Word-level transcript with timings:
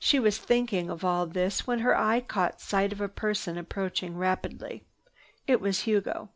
She 0.00 0.18
was 0.18 0.36
thinking 0.38 0.90
of 0.90 1.04
all 1.04 1.26
this 1.28 1.64
when 1.64 1.78
her 1.78 1.96
eye 1.96 2.18
caught 2.20 2.60
sight 2.60 2.90
of 2.92 3.00
a 3.00 3.08
person 3.08 3.56
approaching 3.56 4.16
rapidly. 4.16 4.84
It 5.46 5.60
was 5.60 5.82
Hugo. 5.82 6.30